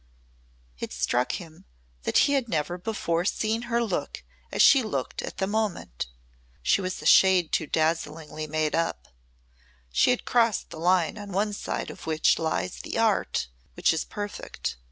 [0.79, 1.65] It struck him
[2.05, 6.07] that he had never before seen her look as she looked at the moment.
[6.63, 9.09] She was a shade too dazzlingly made up
[9.91, 14.03] she had crossed the line on one side of which lies the art which is
[14.03, 14.77] perfect.